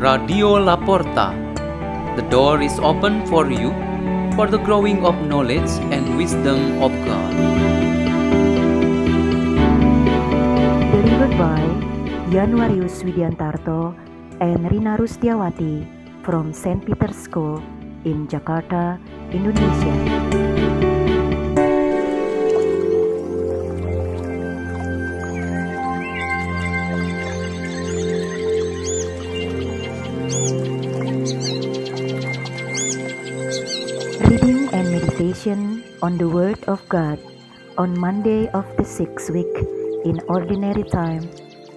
Radio 0.00 0.56
Laporta. 0.56 1.36
The 2.16 2.24
door 2.32 2.64
is 2.64 2.80
open 2.80 3.20
for 3.28 3.52
you 3.52 3.68
for 4.32 4.48
the 4.48 4.56
growing 4.56 5.04
of 5.04 5.12
knowledge 5.28 5.68
and 5.92 6.16
wisdom 6.16 6.80
of 6.80 6.88
God. 7.04 7.32
Delivered 10.88 11.36
by 11.36 11.60
Januarius 12.32 13.04
Widiantarto 13.04 13.92
and 14.40 14.64
Rina 14.72 14.96
Rustiawati 14.96 15.84
from 16.24 16.56
St. 16.56 16.80
Peter's 16.80 17.20
School 17.20 17.60
in 18.08 18.24
Jakarta, 18.24 18.96
Indonesia. 19.36 20.29
On 36.02 36.16
the 36.16 36.28
Word 36.28 36.56
of 36.64 36.80
God 36.88 37.20
on 37.76 37.92
Monday 37.98 38.48
of 38.56 38.64
the 38.76 38.84
sixth 38.84 39.28
week 39.28 39.52
in 40.08 40.20
Ordinary 40.28 40.84
Time, 40.88 41.28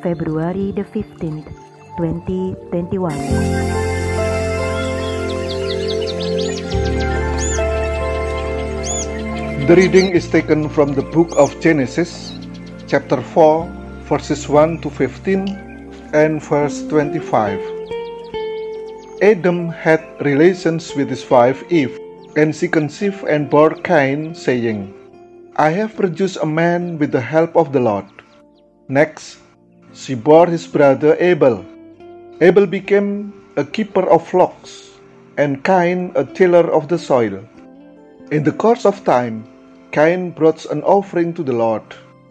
February 0.00 0.72
the 0.72 0.84
15th, 0.88 1.44
2021. 2.00 3.12
The 9.68 9.74
reading 9.76 10.16
is 10.16 10.28
taken 10.28 10.68
from 10.68 10.94
the 10.94 11.02
book 11.02 11.36
of 11.36 11.52
Genesis, 11.60 12.32
chapter 12.88 13.20
4, 13.20 13.68
verses 14.08 14.48
1 14.48 14.80
to 14.80 14.88
15 14.88 15.92
and 16.16 16.40
verse 16.40 16.86
25. 16.88 17.60
Adam 19.20 19.68
had 19.68 20.00
relations 20.24 20.94
with 20.96 21.10
his 21.10 21.28
wife 21.28 21.64
Eve, 21.68 22.05
and 22.36 22.54
she 22.54 22.68
conceived 22.68 23.24
and 23.24 23.48
bore 23.48 23.74
Cain, 23.88 24.34
saying, 24.34 24.92
I 25.56 25.70
have 25.70 25.96
produced 25.96 26.36
a 26.42 26.46
man 26.46 26.98
with 26.98 27.10
the 27.10 27.20
help 27.20 27.56
of 27.56 27.72
the 27.72 27.80
Lord. 27.80 28.04
Next, 28.88 29.38
she 29.94 30.14
bore 30.14 30.46
his 30.46 30.66
brother 30.66 31.16
Abel. 31.18 31.64
Abel 32.42 32.66
became 32.66 33.32
a 33.56 33.64
keeper 33.64 34.06
of 34.08 34.28
flocks, 34.28 34.90
and 35.38 35.64
Cain 35.64 36.12
a 36.14 36.24
tiller 36.24 36.70
of 36.70 36.88
the 36.88 36.98
soil. 36.98 37.40
In 38.30 38.42
the 38.44 38.52
course 38.52 38.84
of 38.84 39.02
time, 39.04 39.48
Cain 39.90 40.30
brought 40.30 40.66
an 40.66 40.82
offering 40.82 41.32
to 41.34 41.42
the 41.42 41.54
Lord 41.54 41.82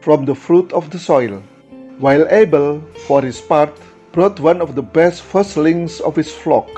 from 0.00 0.24
the 0.24 0.34
fruit 0.34 0.72
of 0.72 0.90
the 0.90 0.98
soil, 0.98 1.42
while 1.98 2.24
Abel, 2.30 2.80
for 3.08 3.20
his 3.20 3.40
part, 3.40 3.74
brought 4.12 4.38
one 4.38 4.60
of 4.60 4.76
the 4.76 4.82
best 4.82 5.22
firstlings 5.22 6.00
of 6.00 6.14
his 6.14 6.32
flock. 6.32 6.70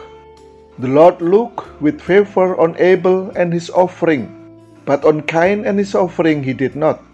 The 0.81 0.89
Lord 0.89 1.21
looked 1.21 1.69
with 1.85 2.01
favor 2.01 2.57
on 2.57 2.73
Abel 2.81 3.29
and 3.37 3.53
his 3.53 3.69
offering, 3.69 4.33
but 4.89 5.05
on 5.05 5.21
Cain 5.29 5.69
and 5.69 5.77
his 5.77 5.93
offering 5.93 6.41
he 6.41 6.57
did 6.57 6.73
not. 6.73 7.05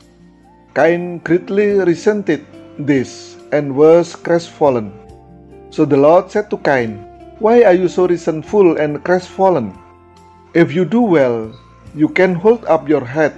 Cain 0.78 1.19
greatly 1.27 1.83
resented 1.83 2.47
this 2.78 3.34
and 3.50 3.75
was 3.75 4.14
crestfallen. 4.14 4.95
So 5.75 5.83
the 5.83 5.98
Lord 5.98 6.31
said 6.31 6.47
to 6.55 6.62
Cain, 6.62 7.03
Why 7.42 7.67
are 7.67 7.75
you 7.75 7.91
so 7.91 8.06
resentful 8.06 8.78
and 8.78 9.03
crestfallen? 9.03 9.75
If 10.55 10.70
you 10.70 10.86
do 10.86 11.03
well, 11.03 11.51
you 11.91 12.06
can 12.06 12.39
hold 12.39 12.62
up 12.70 12.86
your 12.86 13.03
head, 13.03 13.34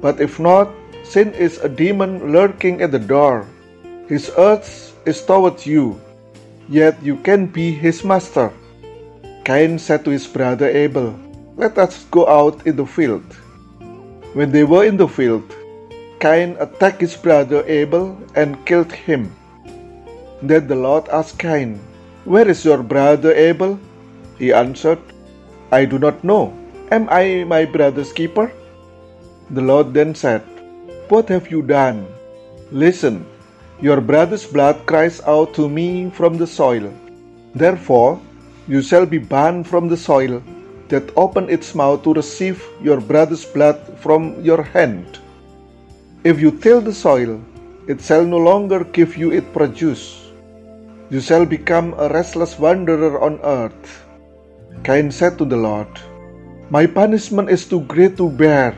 but 0.00 0.24
if 0.24 0.40
not, 0.40 0.72
sin 1.04 1.36
is 1.36 1.60
a 1.60 1.68
demon 1.68 2.32
lurking 2.32 2.80
at 2.80 2.96
the 2.96 3.02
door. 3.02 3.44
His 4.08 4.32
urge 4.40 4.96
is 5.04 5.20
towards 5.20 5.68
you, 5.68 6.00
yet 6.64 6.96
you 7.04 7.20
can 7.20 7.44
be 7.44 7.76
his 7.76 8.00
master. 8.00 8.56
Cain 9.46 9.78
said 9.78 10.04
to 10.04 10.10
his 10.10 10.26
brother 10.26 10.66
Abel, 10.66 11.14
Let 11.54 11.78
us 11.78 12.04
go 12.10 12.26
out 12.26 12.66
in 12.66 12.74
the 12.74 12.84
field. 12.84 13.22
When 14.34 14.50
they 14.50 14.64
were 14.64 14.84
in 14.84 14.96
the 14.96 15.06
field, 15.06 15.46
Cain 16.18 16.56
attacked 16.58 17.00
his 17.00 17.14
brother 17.14 17.62
Abel 17.70 18.18
and 18.34 18.58
killed 18.66 18.90
him. 18.90 19.30
Then 20.42 20.66
the 20.66 20.74
Lord 20.74 21.06
asked 21.10 21.38
Cain, 21.38 21.78
Where 22.24 22.48
is 22.48 22.64
your 22.64 22.82
brother 22.82 23.32
Abel? 23.34 23.78
He 24.36 24.52
answered, 24.52 24.98
I 25.70 25.84
do 25.84 26.00
not 26.00 26.24
know. 26.24 26.50
Am 26.90 27.06
I 27.08 27.46
my 27.46 27.66
brother's 27.66 28.12
keeper? 28.12 28.50
The 29.50 29.62
Lord 29.62 29.94
then 29.94 30.16
said, 30.16 30.42
What 31.06 31.28
have 31.28 31.52
you 31.52 31.62
done? 31.62 32.04
Listen, 32.72 33.24
your 33.80 34.00
brother's 34.00 34.44
blood 34.44 34.86
cries 34.86 35.20
out 35.22 35.54
to 35.54 35.68
me 35.70 36.10
from 36.10 36.34
the 36.36 36.50
soil. 36.50 36.90
Therefore, 37.54 38.20
you 38.66 38.82
shall 38.82 39.06
be 39.06 39.18
banned 39.18 39.66
from 39.66 39.86
the 39.88 39.96
soil 39.96 40.42
that 40.88 41.10
opened 41.16 41.50
its 41.50 41.74
mouth 41.74 42.02
to 42.02 42.14
receive 42.14 42.62
your 42.82 43.00
brother's 43.00 43.44
blood 43.44 43.78
from 43.98 44.34
your 44.42 44.62
hand. 44.62 45.18
If 46.24 46.40
you 46.40 46.50
till 46.50 46.80
the 46.80 46.94
soil, 46.94 47.40
it 47.86 48.00
shall 48.00 48.26
no 48.26 48.38
longer 48.38 48.82
give 48.82 49.16
you 49.16 49.30
its 49.30 49.46
produce. 49.54 50.26
You 51.10 51.20
shall 51.20 51.46
become 51.46 51.94
a 51.94 52.10
restless 52.10 52.58
wanderer 52.58 53.22
on 53.22 53.38
earth. 53.46 54.02
Cain 54.82 55.10
said 55.10 55.38
to 55.38 55.44
the 55.44 55.56
Lord, 55.56 55.86
My 56.70 56.86
punishment 56.86 57.50
is 57.50 57.66
too 57.66 57.86
great 57.86 58.16
to 58.18 58.28
bear, 58.28 58.74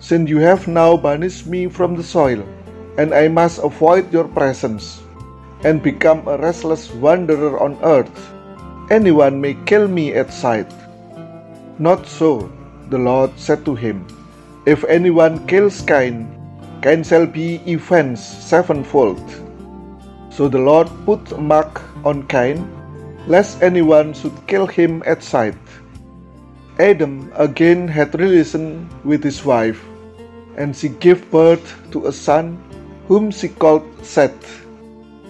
since 0.00 0.30
you 0.30 0.38
have 0.40 0.68
now 0.68 0.96
banished 0.96 1.46
me 1.46 1.68
from 1.68 1.96
the 1.96 2.02
soil, 2.02 2.40
and 2.96 3.12
I 3.12 3.28
must 3.28 3.60
avoid 3.60 4.08
your 4.08 4.24
presence, 4.24 5.04
and 5.64 5.84
become 5.84 6.24
a 6.24 6.40
restless 6.40 6.88
wanderer 6.96 7.60
on 7.60 7.76
earth. 7.84 8.35
Anyone 8.88 9.40
may 9.40 9.58
kill 9.66 9.88
me 9.88 10.14
at 10.14 10.32
sight. 10.32 10.70
Not 11.78 12.06
so, 12.06 12.52
the 12.88 12.98
Lord 12.98 13.34
said 13.34 13.64
to 13.64 13.74
him, 13.74 14.06
If 14.64 14.84
anyone 14.84 15.44
kills 15.48 15.82
Cain, 15.82 16.30
Cain 16.82 17.02
shall 17.02 17.26
be 17.26 17.58
avenged 17.66 18.22
sevenfold. 18.22 19.18
So 20.30 20.46
the 20.46 20.62
Lord 20.62 20.86
put 21.04 21.32
a 21.32 21.38
mark 21.38 21.82
on 22.04 22.28
Cain, 22.28 22.62
lest 23.26 23.60
anyone 23.60 24.14
should 24.14 24.46
kill 24.46 24.68
him 24.68 25.02
at 25.04 25.24
sight. 25.24 25.58
Adam 26.78 27.32
again 27.34 27.88
had 27.88 28.14
relation 28.14 28.86
with 29.02 29.24
his 29.24 29.44
wife, 29.44 29.82
and 30.56 30.76
she 30.76 30.90
gave 30.90 31.28
birth 31.32 31.74
to 31.90 32.06
a 32.06 32.12
son, 32.12 32.54
whom 33.08 33.32
she 33.32 33.48
called 33.48 33.82
Seth. 34.06 34.65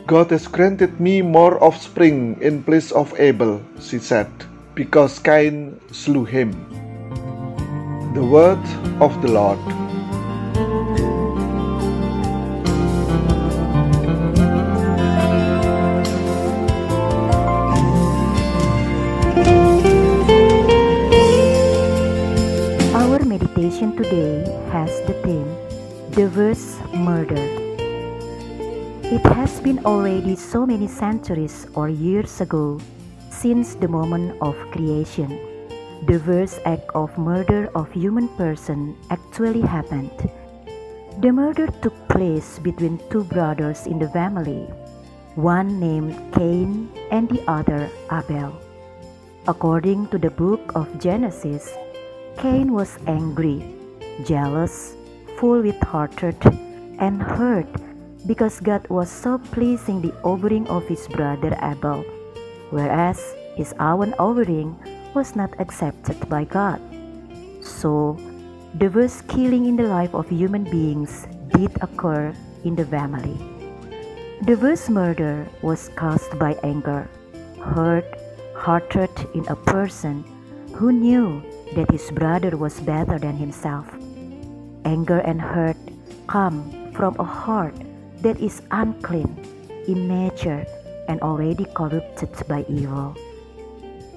God 0.07 0.31
has 0.31 0.47
granted 0.47 1.01
me 1.01 1.21
more 1.21 1.59
offspring 1.59 2.39
in 2.41 2.63
place 2.63 2.93
of 2.93 3.13
Abel, 3.19 3.61
she 3.83 3.99
said, 3.99 4.31
because 4.77 5.19
Cain 5.19 5.81
slew 5.91 6.25
him. 6.25 6.55
The 8.15 8.23
word 8.23 8.63
of 9.03 9.21
the 9.21 9.35
Lord. 9.35 9.59
Our 22.95 23.19
meditation 23.27 23.97
today 23.99 24.47
has 24.71 24.95
the 25.11 25.19
theme 25.27 25.51
Diverse 26.15 26.79
Murder. 26.95 27.66
It 29.07 29.23
has 29.39 29.61
been 29.61 29.87
already 29.87 30.35
so 30.35 30.67
many 30.67 30.89
centuries 30.89 31.69
or 31.79 31.89
years 31.89 32.41
ago 32.41 32.81
since 33.31 33.77
the 33.77 33.87
moment 33.87 34.35
of 34.43 34.59
creation. 34.75 35.31
The 36.11 36.19
first 36.19 36.59
act 36.67 36.91
of 36.93 37.17
murder 37.17 37.71
of 37.77 37.87
human 37.93 38.27
person 38.35 38.99
actually 39.09 39.63
happened. 39.63 40.11
The 41.23 41.31
murder 41.31 41.71
took 41.87 41.95
place 42.09 42.59
between 42.59 42.99
two 43.09 43.23
brothers 43.23 43.87
in 43.87 44.01
the 44.01 44.11
family, 44.11 44.67
one 45.39 45.79
named 45.79 46.19
Cain 46.35 46.91
and 47.13 47.31
the 47.31 47.47
other 47.47 47.89
Abel. 48.11 48.59
According 49.47 50.09
to 50.09 50.19
the 50.19 50.35
book 50.35 50.75
of 50.75 50.91
Genesis, 50.99 51.71
Cain 52.43 52.73
was 52.73 52.99
angry, 53.07 53.63
jealous, 54.27 54.97
full 55.39 55.63
with 55.63 55.79
hatred, 55.95 56.43
and 56.99 57.23
hurt 57.23 57.71
because 58.27 58.59
God 58.59 58.87
was 58.91 59.09
so 59.09 59.39
pleasing 59.55 60.03
the 60.03 60.15
offering 60.23 60.67
of 60.67 60.87
his 60.87 61.07
brother 61.09 61.57
Abel, 61.63 62.03
whereas 62.71 63.23
his 63.55 63.73
own 63.79 64.13
offering 64.19 64.75
was 65.15 65.37
not 65.37 65.55
accepted 65.61 66.19
by 66.29 66.45
God. 66.45 66.83
So, 67.63 68.19
the 68.75 68.91
worst 68.91 69.27
killing 69.29 69.67
in 69.67 69.77
the 69.77 69.89
life 69.89 70.13
of 70.13 70.29
human 70.29 70.65
beings 70.65 71.27
did 71.55 71.71
occur 71.81 72.35
in 72.65 72.75
the 72.75 72.85
family. 72.85 73.39
The 74.43 74.59
worst 74.61 74.91
murder 74.91 75.49
was 75.63 75.89
caused 75.97 76.39
by 76.39 76.59
anger, 76.63 77.09
hurt, 77.63 78.05
hatred 78.59 79.11
in 79.35 79.47
a 79.49 79.57
person 79.57 80.25
who 80.75 80.93
knew 80.93 81.43
that 81.75 81.91
his 81.91 82.11
brother 82.11 82.57
was 82.57 82.81
better 82.81 83.19
than 83.19 83.37
himself. 83.37 83.87
Anger 84.85 85.19
and 85.25 85.41
hurt 85.41 85.79
come 86.27 86.93
from 86.93 87.17
a 87.19 87.25
heart 87.25 87.75
that 88.23 88.41
is 88.41 88.63
unclean, 88.71 89.37
immature, 89.87 90.65
and 91.09 91.21
already 91.21 91.65
corrupted 91.75 92.31
by 92.49 92.65
evil. 92.69 93.17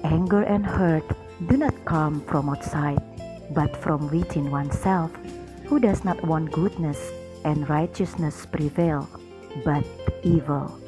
Anger 0.04 0.42
and 0.42 0.64
hurt 0.64 1.04
do 1.46 1.56
not 1.56 1.74
come 1.84 2.20
from 2.22 2.48
outside, 2.48 3.00
but 3.54 3.76
from 3.76 4.10
within 4.10 4.50
oneself, 4.50 5.10
who 5.64 5.78
does 5.78 6.04
not 6.04 6.22
want 6.24 6.52
goodness 6.52 7.12
and 7.44 7.68
righteousness 7.68 8.46
prevail, 8.46 9.08
but 9.64 9.84
evil. 10.22 10.78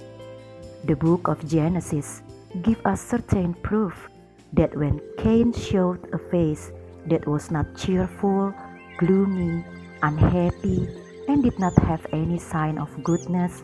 The 0.85 0.97
book 0.97 1.29
of 1.29 1.47
Genesis 1.49 2.23
gives 2.63 2.85
us 2.85 3.01
certain 3.01 3.55
proof 3.55 4.09
that 4.53 4.77
when 4.77 5.01
Cain 5.19 5.53
showed 5.53 6.13
a 6.13 6.19
face 6.19 6.73
that 7.07 7.27
was 7.27 7.51
not 7.51 7.77
cheerful, 7.77 8.53
gloomy, 8.99 9.65
unhappy, 10.03 10.89
and 11.29 11.43
did 11.43 11.59
not 11.59 11.77
have 11.85 12.07
any 12.13 12.39
sign 12.39 12.79
of 12.79 12.91
goodness, 13.03 13.63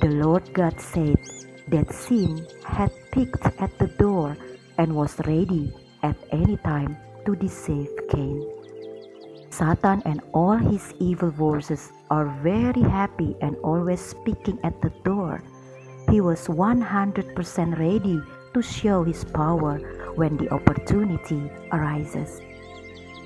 the 0.00 0.08
Lord 0.08 0.52
God 0.52 0.80
said 0.80 1.18
that 1.68 1.92
sin 1.92 2.46
had 2.64 2.92
picked 3.10 3.44
at 3.60 3.78
the 3.78 3.88
door 3.98 4.36
and 4.78 4.94
was 4.94 5.18
ready 5.26 5.72
at 6.02 6.16
any 6.32 6.56
time 6.58 6.96
to 7.24 7.36
deceive 7.36 7.88
Cain. 8.10 8.44
Satan 9.50 10.02
and 10.04 10.20
all 10.32 10.56
his 10.56 10.92
evil 11.00 11.32
forces 11.32 11.92
are 12.10 12.28
very 12.42 12.82
happy 12.82 13.34
and 13.40 13.56
always 13.64 14.00
speaking 14.00 14.58
at 14.62 14.80
the 14.82 14.90
door. 15.02 15.42
He 16.10 16.20
was 16.20 16.46
100% 16.46 16.84
ready 17.78 18.20
to 18.54 18.62
show 18.62 19.02
his 19.02 19.24
power 19.24 19.78
when 20.14 20.36
the 20.36 20.52
opportunity 20.52 21.50
arises. 21.72 22.40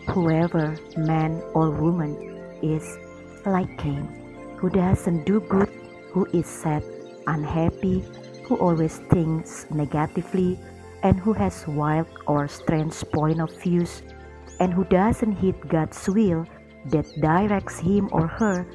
Whoever, 0.08 0.78
man 0.96 1.43
or 1.52 1.70
woman, 1.70 2.17
is 2.62 2.99
like 3.47 3.79
Cain, 3.79 4.09
who 4.57 4.71
doesn't 4.71 5.25
do 5.25 5.41
good, 5.41 5.69
who 6.13 6.27
is 6.33 6.47
sad, 6.47 6.83
unhappy, 7.27 8.05
who 8.45 8.57
always 8.57 8.99
thinks 9.11 9.67
negatively, 9.71 10.59
and 11.03 11.19
who 11.19 11.33
has 11.33 11.67
wild 11.67 12.07
or 12.27 12.49
strange 12.49 13.01
point 13.13 13.41
of 13.41 13.51
views, 13.63 14.03
and 14.61 14.73
who 14.73 14.85
doesn't 14.85 15.37
heed 15.37 15.57
God's 15.69 16.09
will 16.09 16.47
that 16.87 17.07
directs 17.21 17.79
him 17.79 18.09
or 18.13 18.27
her, 18.27 18.67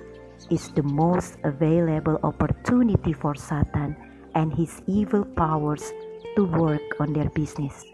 is 0.50 0.70
the 0.70 0.84
most 0.84 1.38
available 1.44 2.20
opportunity 2.24 3.14
for 3.14 3.36
Satan 3.36 3.96
and 4.36 4.54
his 4.54 4.82
evil 4.88 5.24
powers 5.24 5.92
to 6.36 6.46
work 6.46 7.00
on 7.00 7.14
their 7.14 7.30
business. 7.30 7.86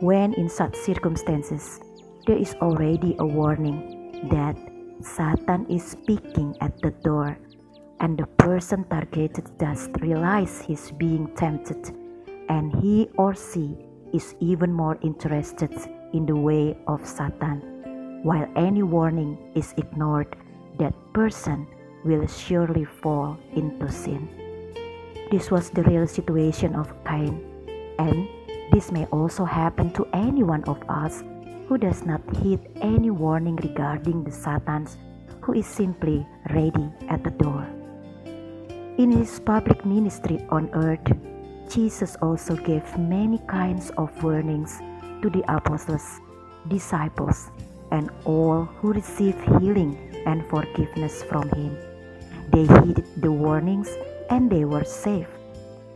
When 0.00 0.34
in 0.34 0.48
such 0.48 0.74
circumstances, 0.74 1.80
there 2.26 2.38
is 2.38 2.54
already 2.60 3.14
a 3.18 3.26
warning 3.26 4.28
that 4.30 4.56
Satan 5.04 5.66
is 5.68 5.84
speaking 5.84 6.56
at 6.62 6.80
the 6.80 6.90
door, 7.04 7.36
and 8.00 8.16
the 8.16 8.26
person 8.40 8.84
targeted 8.88 9.44
does 9.58 9.88
realize 10.00 10.62
he's 10.62 10.90
being 10.92 11.28
tempted, 11.36 11.92
and 12.48 12.72
he 12.80 13.10
or 13.18 13.34
she 13.36 13.76
is 14.14 14.34
even 14.40 14.72
more 14.72 14.98
interested 15.02 15.70
in 16.14 16.24
the 16.24 16.34
way 16.34 16.74
of 16.88 17.06
Satan. 17.06 17.60
While 18.24 18.48
any 18.56 18.82
warning 18.82 19.36
is 19.54 19.74
ignored, 19.76 20.34
that 20.78 20.94
person 21.12 21.66
will 22.04 22.26
surely 22.26 22.86
fall 22.86 23.36
into 23.52 23.92
sin. 23.92 24.24
This 25.30 25.50
was 25.50 25.68
the 25.68 25.82
real 25.84 26.06
situation 26.06 26.74
of 26.74 26.88
Cain, 27.04 27.44
and 27.98 28.26
this 28.72 28.90
may 28.90 29.04
also 29.12 29.44
happen 29.44 29.92
to 29.92 30.08
any 30.14 30.42
one 30.42 30.64
of 30.64 30.80
us 30.88 31.22
who 31.66 31.78
does 31.78 32.04
not 32.04 32.20
heed 32.36 32.60
any 32.80 33.10
warning 33.10 33.56
regarding 33.56 34.24
the 34.24 34.32
Satans 34.32 34.96
who 35.40 35.54
is 35.54 35.66
simply 35.66 36.26
ready 36.50 36.88
at 37.08 37.24
the 37.24 37.30
door. 37.30 37.66
In 38.96 39.10
his 39.10 39.40
public 39.40 39.84
ministry 39.84 40.44
on 40.50 40.70
earth, 40.72 41.04
Jesus 41.68 42.16
also 42.22 42.54
gave 42.56 42.84
many 42.98 43.38
kinds 43.48 43.90
of 43.96 44.10
warnings 44.22 44.80
to 45.22 45.30
the 45.30 45.42
apostles, 45.48 46.20
disciples, 46.68 47.50
and 47.90 48.10
all 48.24 48.64
who 48.64 48.92
received 48.92 49.40
healing 49.60 49.96
and 50.26 50.46
forgiveness 50.46 51.22
from 51.24 51.48
him. 51.50 51.76
They 52.52 52.66
heeded 52.80 53.06
the 53.16 53.32
warnings 53.32 53.88
and 54.30 54.50
they 54.50 54.64
were 54.64 54.84
saved, 54.84 55.30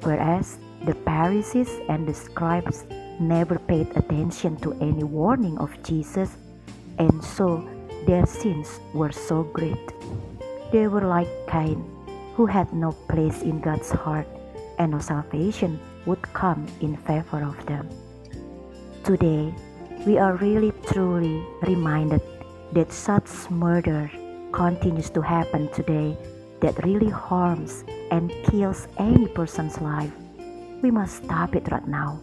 whereas 0.02 0.58
the 0.84 0.94
Pharisees 0.94 1.80
and 1.88 2.06
the 2.06 2.14
scribes 2.14 2.84
never 3.20 3.58
paid 3.58 3.88
attention 3.96 4.56
to 4.58 4.72
any 4.80 5.04
warning 5.04 5.58
of 5.58 5.70
Jesus, 5.82 6.36
and 6.98 7.22
so 7.22 7.68
their 8.06 8.26
sins 8.26 8.80
were 8.94 9.12
so 9.12 9.44
great. 9.44 9.92
They 10.72 10.88
were 10.88 11.06
like 11.06 11.28
Cain, 11.48 11.84
who 12.34 12.46
had 12.46 12.72
no 12.72 12.92
place 13.08 13.42
in 13.42 13.60
God's 13.60 13.90
heart, 13.90 14.26
and 14.78 14.92
no 14.92 14.98
salvation 14.98 15.78
would 16.06 16.22
come 16.32 16.66
in 16.80 16.96
favor 16.96 17.42
of 17.42 17.58
them. 17.66 17.88
Today, 19.04 19.54
we 20.06 20.18
are 20.18 20.36
really 20.36 20.72
truly 20.86 21.42
reminded 21.62 22.22
that 22.72 22.92
such 22.92 23.50
murder 23.50 24.10
continues 24.52 25.10
to 25.10 25.20
happen 25.20 25.68
today 25.72 26.16
that 26.60 26.84
really 26.84 27.10
harms 27.10 27.84
and 28.10 28.32
kills 28.44 28.88
any 28.98 29.26
person's 29.28 29.80
life. 29.80 30.12
We 30.82 30.90
must 30.90 31.24
stop 31.24 31.56
it 31.56 31.70
right 31.70 31.86
now 31.86 32.20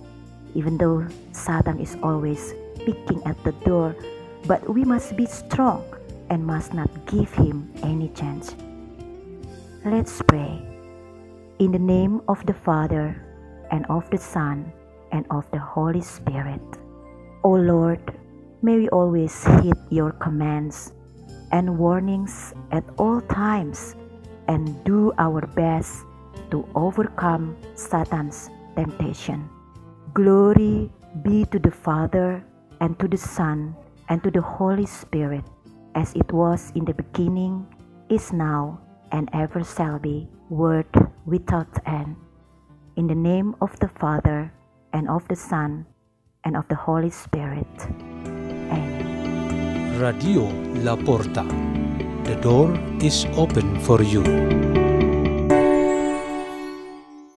even 0.55 0.77
though 0.79 1.05
Satan 1.31 1.77
is 1.79 1.95
always 2.01 2.55
picking 2.81 3.21
at 3.27 3.37
the 3.43 3.51
door, 3.67 3.95
but 4.47 4.63
we 4.67 4.83
must 4.83 5.15
be 5.15 5.27
strong 5.27 5.83
and 6.31 6.41
must 6.41 6.73
not 6.73 6.89
give 7.05 7.31
him 7.35 7.69
any 7.83 8.09
chance. 8.09 8.55
Let's 9.85 10.21
pray. 10.25 10.63
In 11.59 11.71
the 11.71 11.79
name 11.79 12.21
of 12.27 12.43
the 12.47 12.53
Father, 12.55 13.21
and 13.71 13.85
of 13.87 14.09
the 14.09 14.17
Son, 14.17 14.71
and 15.11 15.25
of 15.29 15.49
the 15.51 15.59
Holy 15.59 16.01
Spirit. 16.01 16.61
O 17.43 17.51
Lord, 17.51 18.01
may 18.61 18.77
we 18.77 18.89
always 18.89 19.45
heed 19.61 19.77
your 19.89 20.11
commands 20.11 20.93
and 21.51 21.77
warnings 21.77 22.53
at 22.71 22.83
all 22.97 23.21
times 23.21 23.95
and 24.47 24.83
do 24.83 25.13
our 25.17 25.45
best 25.55 26.05
to 26.51 26.67
overcome 26.75 27.55
Satan's 27.75 28.49
temptation. 28.75 29.49
Glory 30.15 30.87
be 31.27 31.43
to 31.51 31.59
the 31.59 31.75
Father, 31.75 32.39
and 32.79 32.95
to 33.03 33.07
the 33.07 33.19
Son, 33.19 33.75
and 34.07 34.23
to 34.23 34.31
the 34.31 34.39
Holy 34.39 34.87
Spirit, 34.87 35.43
as 35.91 36.15
it 36.15 36.31
was 36.31 36.71
in 36.71 36.87
the 36.87 36.95
beginning, 36.95 37.67
is 38.07 38.31
now, 38.31 38.79
and 39.11 39.27
ever 39.35 39.59
shall 39.59 39.99
be, 39.99 40.23
word 40.47 40.87
without 41.25 41.67
end. 41.83 42.15
In 42.95 43.11
the 43.11 43.19
name 43.19 43.59
of 43.59 43.75
the 43.83 43.91
Father, 43.91 44.47
and 44.95 45.11
of 45.11 45.27
the 45.27 45.35
Son, 45.35 45.85
and 46.47 46.55
of 46.55 46.63
the 46.71 46.79
Holy 46.79 47.11
Spirit. 47.11 47.67
Amen. 48.71 49.99
Radio 49.99 50.47
La 50.79 50.95
Porta. 50.95 51.43
The 52.23 52.39
door 52.39 52.71
is 53.03 53.27
open 53.35 53.83
for 53.83 53.99
you. 53.99 54.23